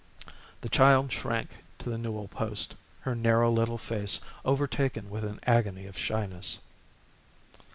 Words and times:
The 0.61 0.67
child 0.67 1.11
shrank 1.11 1.63
to 1.77 1.87
the 1.87 1.97
newel 1.99 2.27
post, 2.27 2.73
her 3.01 3.13
narrow 3.13 3.51
little 3.51 3.77
face 3.77 4.19
overtaken 4.43 5.11
with 5.11 5.23
an 5.23 5.39
agony 5.45 5.85
of 5.85 5.95
shyness. 5.95 6.57